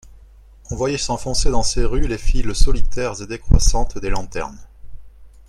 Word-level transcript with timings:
On 0.71 0.75
voyait 0.75 0.97
s'enfoncer 0.97 1.51
dans 1.51 1.61
ces 1.61 1.85
rues 1.85 2.07
les 2.07 2.17
files 2.17 2.55
solitaires 2.55 3.21
et 3.21 3.27
décroissantes 3.27 3.99
des 3.99 4.09
lanternes. 4.09 4.57